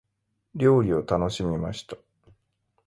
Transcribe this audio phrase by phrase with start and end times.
[0.55, 1.95] 料理を楽しみました。